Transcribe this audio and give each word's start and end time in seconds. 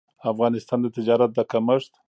افغانستان 0.33 0.79
د 0.83 0.87
تجارت 0.97 1.29
د 1.33 1.39
کمښت 1.51 1.91